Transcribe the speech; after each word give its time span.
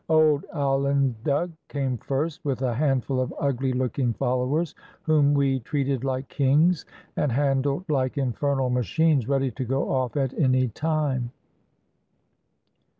Old 0.09 0.45
Alandug 0.51 1.51
came 1.69 1.99
first, 1.99 2.43
with 2.43 2.63
a 2.63 2.73
handful 2.73 3.19
of 3.21 3.31
ugly 3.39 3.71
looking 3.71 4.13
followers, 4.13 4.73
whom 5.03 5.35
we 5.35 5.59
treated 5.59 6.03
like 6.03 6.27
kings, 6.27 6.85
and 7.15 7.31
handled 7.31 7.85
Hke 7.85 8.17
infernal 8.17 8.71
machines 8.71 9.27
ready 9.29 9.51
to 9.51 9.63
go 9.63 9.91
off 9.91 10.17
at 10.17 10.33
any 10.33 10.69
time. 10.69 11.29